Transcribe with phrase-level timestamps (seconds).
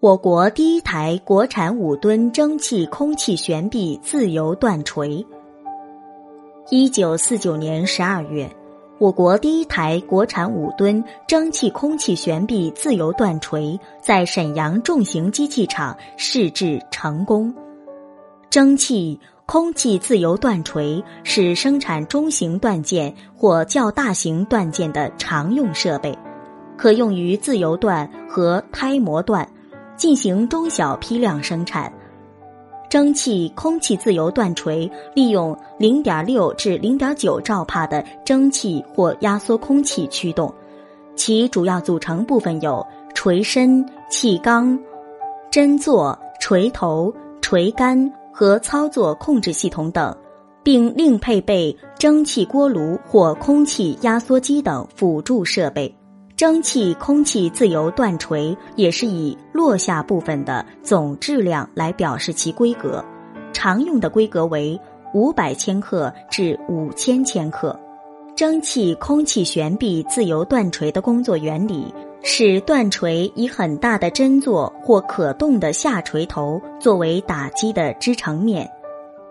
[0.00, 5.26] 我国第一台国产五吨蒸汽空气悬臂自由断锤。
[6.70, 8.48] 一九四九年十二月，
[9.00, 17.52] 我国第一台国产五吨蒸汽空气悬臂自由断锤在沈阳重型机器厂试制成功。
[18.50, 26.16] 蒸汽空气自由断锤是生产中型断件或较大型断件的常用设备，
[26.76, 29.44] 可用于自由断和胎模断。
[29.98, 31.92] 进行中小批量生产，
[32.88, 40.54] 蒸汽空气自由断锤利用零点六至零点九兆帕的蒸汽或压缩空气驱动，
[41.16, 44.78] 其主要组成部分有锤身、气缸、
[45.50, 50.16] 针座、锤头、锤杆和操作控制系统等，
[50.62, 55.92] 并另配备蒸汽锅炉或空气压缩机等辅助设备。
[56.38, 63.04] 蒸汽空气自由断锤也是以落下部分的总质量来表示其规格，
[63.52, 64.80] 常用的规格为
[65.12, 67.76] 五百千克至五千千克。
[68.36, 78.70] 蒸汽空气悬臂自由断锤的工作原理是断锤以很大的针座或可动的下锤头作为打击的支撑面，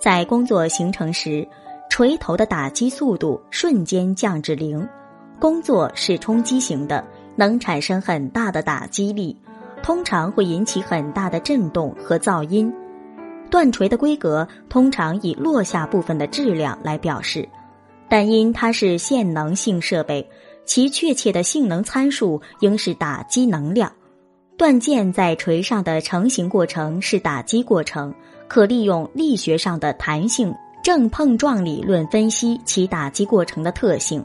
[0.00, 1.44] 在工作形成时，
[1.90, 4.88] 锤头的打击速度瞬间降至零。
[5.42, 7.04] 工作是冲击型的，
[7.34, 9.36] 能产生很大的打击力，
[9.82, 12.72] 通常会引起很大的震动和噪音。
[13.50, 17.48] 断锤的规格通常以落下部分的质量来表示，
[18.08, 20.30] 但因它是限能性设备，
[20.64, 23.90] 其确切的性能参数应是打击能量。
[24.56, 28.14] 断件在锤上的成型过程是打击过程，
[28.46, 34.24] 可利用力学上的弹性正碰撞理论分析其打击过程的特性。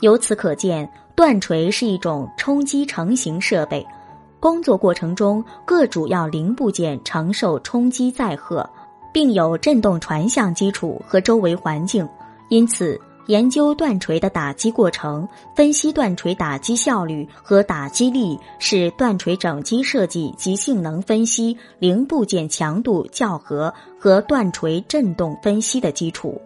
[0.00, 3.86] 由此可见，断锤是一种冲击成型设备。
[4.40, 8.68] 工作过程中，各主要零部件承受冲击载荷，
[9.12, 12.08] 并有振动传向基础和周围环境。
[12.48, 26.40] 因此，研究断锤的打击过程，分析断锤打击效率和打击力，是断锤整机设计及性能分析、零部件强度校核和断锤振动分析的基础。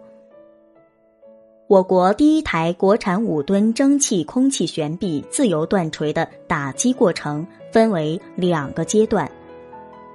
[1.73, 9.27] 我国第一台国产五吨蒸汽空气悬臂自由断锤的打击过程分为两个阶段，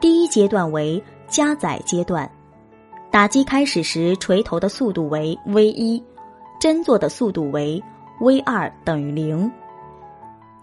[0.01, 2.31] 第一阶段为加载阶段，
[3.11, 6.01] 打击开始时锤头的速度为 v 一，
[6.61, 7.83] 针座的速度为
[8.21, 9.51] v 二等于零。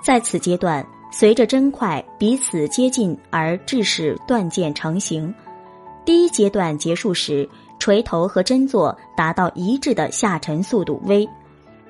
[0.02, 5.36] 在此阶段，随着针块彼此接近而致使断件成型。
[6.06, 7.46] 第一阶段结束时。
[7.86, 11.30] 锤头和针座达到一致的下沉速度 v，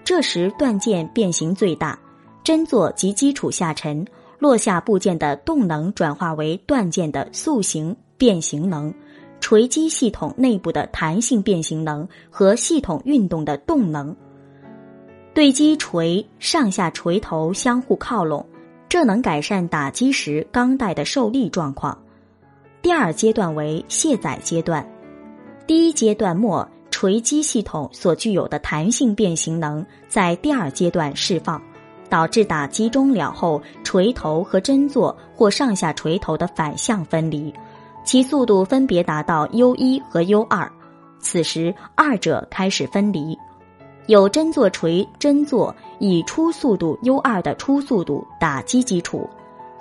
[0.03, 1.97] 这时断件变形最大，
[2.43, 4.05] 针座及基础下沉，
[4.37, 8.93] 落下部件的动能转化为断件的塑形变形能，
[9.39, 14.13] 锤击系统内部的弹性变形能和系统运动的动能。
[15.33, 18.45] 对击锤上下锤头相互靠拢，
[18.89, 21.97] 这能改善打击时钢带的受力状况。
[22.81, 24.85] 第二阶段为卸载阶段。
[25.67, 31.59] 第一阶段末，锤击系统所具有的弹性变形能在第二阶段释放，
[32.07, 37.51] 导致打击终了后，锤头和针座或上下锤头的反向分离，
[38.03, 40.71] 其速度分别达到 U 一和 U 二。
[41.19, 43.35] 此时，二者开始分离，
[44.05, 49.27] 有针座锤针座以初速度 U 二的初速度打击基础，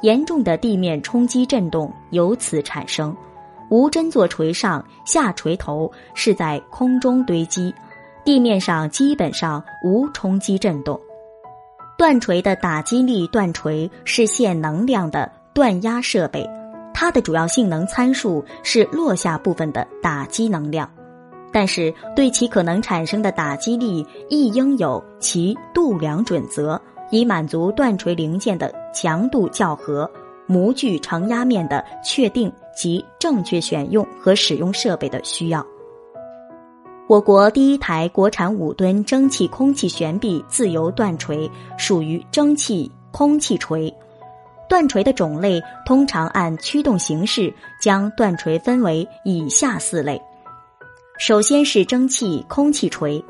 [0.00, 3.14] 严重的地面冲击震动由此产生。
[3.74, 7.74] 无针座锤上下锤头是在空中堆积，
[8.24, 11.00] 地面上基本上无冲击震动。
[11.98, 16.48] 断锤的打击力断锤是限能量的断压设备，
[16.94, 20.88] 它的主要性能参数是落下部分的打击能量，
[21.52, 26.80] 但是对其可能产生的打击力亦应有其度量准则，
[27.10, 30.08] 以满足断锤零件的强度校核。
[30.46, 35.64] 模具承压面的确定及正确选用和使用设备的需要。
[37.06, 43.92] 我国第一台国产五吨蒸汽空气悬臂自由断锤属于蒸汽空气锤。
[44.66, 50.20] 断锤的种类通常按驱动形式将断锤分为以下四类：
[51.18, 53.22] 首先是蒸汽空气锤，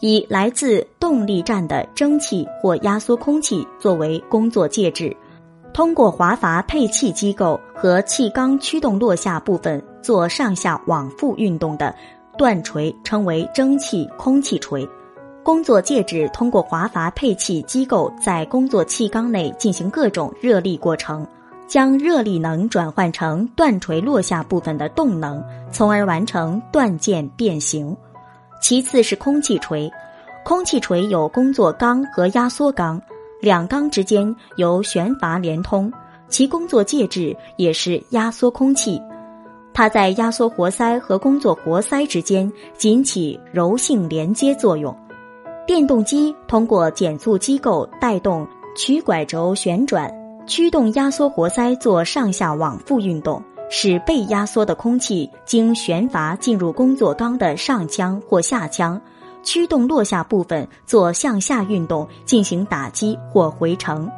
[0.00, 5.14] 以来自动力站的蒸汽或压缩空气作为工作介质。
[5.74, 11.92] 通过滑阀配气机构和气缸驱动落下部分做上下往复运动的
[12.38, 14.88] 断锤称为蒸汽空气锤。
[15.42, 21.26] 工作介质通过滑阀配气机构在工作气缸内进行各种热力过程，
[21.66, 25.42] 将热力能转换成断锤落下部分的动能，
[25.72, 27.94] 从而完成断件变形。
[28.62, 29.90] 其次是空气锤，
[30.44, 33.02] 空气锤有工作缸和压缩缸，
[33.44, 35.92] 两缸之间由悬阀连通，
[36.28, 39.00] 其工作介质也是压缩空气。
[39.74, 44.96] 它在压缩活塞和工作活塞之间仅起柔性连接作用。
[45.66, 48.46] 电动机通过减速机构带动
[48.76, 50.10] 曲拐轴旋转，
[50.46, 59.00] 驱动压缩活塞做上下往复运动，使被压缩的空气经悬阀进入工作缸的上腔或下腔，
[59.44, 64.10] 驱动落下部分做向下运动进行打击或回程。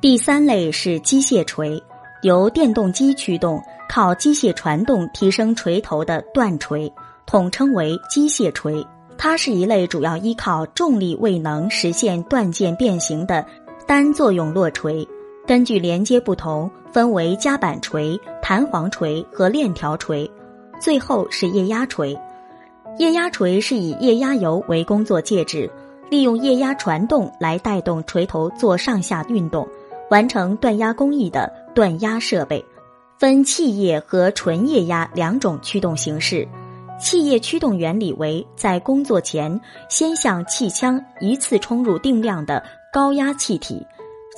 [0.00, 1.82] 第三类是机械锤，
[2.22, 6.92] 由电动机驱动，靠机械传动提升锤头的断锤，
[7.24, 8.86] 统称为机械锤。
[9.18, 13.44] 它是一类主要依靠重力未能实现断件变形的
[13.86, 15.08] 单作用落锤，
[15.46, 20.30] 根据连接不同，分为夹板锤、弹簧锤和链条锤，
[20.78, 22.16] 最后是液压锤。
[22.98, 25.70] 液压锤是以液压油为工作介质，
[26.08, 29.68] 利用液压传动来带动锤头做上下运动，
[30.10, 32.64] 完成锻压工艺的锻压设备。
[33.18, 36.48] 分气液和纯液压两种驱动形式。
[36.98, 39.60] 气液驱动原理为，在工作前
[39.90, 43.86] 先向气腔一次冲入定量的高压气体，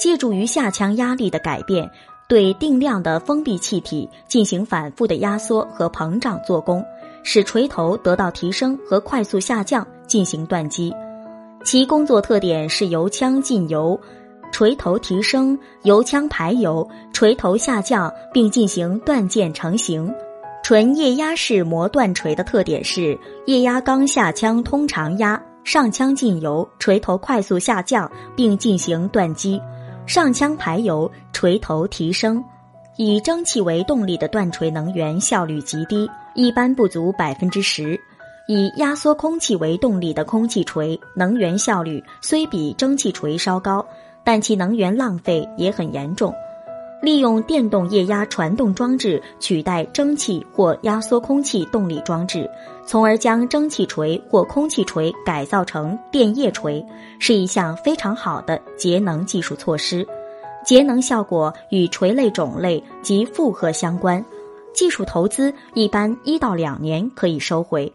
[0.01, 1.89] 借助于下腔压力的改变，
[2.29, 6.85] 对定量的封闭气体进行反复的压缩和膨胀做功，
[7.31, 10.91] 使锤头得到提升和快速下降，进行断机。
[11.63, 14.01] 其工作特点是油腔进油，
[14.51, 20.11] 锤头提升；油腔排油，锤头下降，并进行断件成型。
[20.63, 29.61] 纯液压式磨断锤的特点是，液压缸下腔通常压，上腔进油，锤头快速下降并进行断机；
[30.07, 32.43] 上腔排油，锤头提升。
[33.01, 37.97] 以蒸汽为动力的断锤能源效率极低，一般不足百分之十；
[38.49, 43.87] 以压缩空气为动力的空气锤能源效率虽比蒸汽锤稍高，
[44.25, 46.35] 但其能源浪费也很严重。
[47.01, 52.51] 利用电动液压传动装置取代蒸汽或压缩空气动力装置，
[52.85, 56.85] 从而将蒸汽锤或空气锤改造成电液锤，
[57.21, 60.05] 是一项非常好的节能技术措施。
[60.69, 64.23] 节能效果与锤类种类及负荷相关，
[64.75, 67.91] 技术投资一般一到两年可以收回，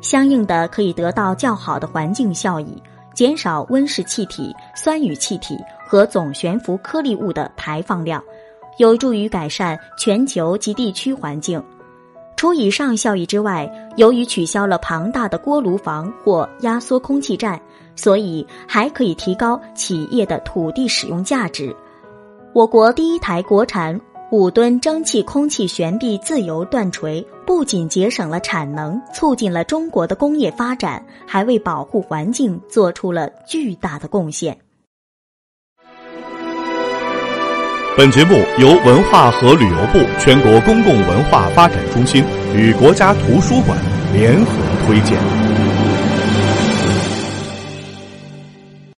[0.00, 2.80] 相应的可以得到较好的环境效益，
[3.14, 8.22] 减少温室气体、酸雨气体和总悬浮颗粒物的排放量。
[8.78, 11.60] 有助于改善全球及地区环境。
[12.36, 17.60] 除以上效益之外，由于取消了庞大的锅炉房或压缩空气站，
[17.96, 21.74] 所以还可以提高企业的土地使用价值。
[22.54, 34.56] 我国第一台国产五吨蒸汽空气悬臂自由断锤，不仅节省了产能，促进了中国的工业发展，还为保护环境做出了巨大的贡献。
[37.96, 42.22] 本节目由文化和旅游部全国公共文化发展中心
[42.54, 43.76] 与国家图书馆
[44.12, 44.52] 联合
[44.86, 45.43] 推荐。